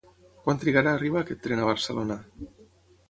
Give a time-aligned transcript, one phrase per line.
[0.47, 2.21] Quant trigarà a arribar aquest tren a Barcelona?